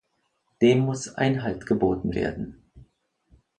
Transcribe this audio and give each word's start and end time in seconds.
Dem 0.63 0.79
muss 0.79 1.09
Einhalt 1.13 1.67
geboten 1.67 2.15
werden. 2.15 2.63